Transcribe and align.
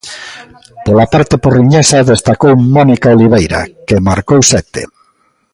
Pola 0.85 1.05
parte 1.13 1.35
porriñesa 1.43 2.07
destacou 2.11 2.53
Mónica 2.75 3.13
Oliveira, 3.15 3.61
que 3.87 4.03
marcou 4.07 4.39
sete. 4.51 4.81